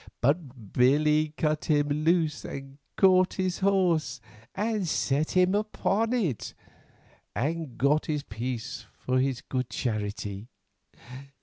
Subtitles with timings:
[0.19, 4.19] But Billy cut him loose and caught his horse
[4.55, 6.55] and set him on it,
[7.35, 10.49] and got this piece for his good charity.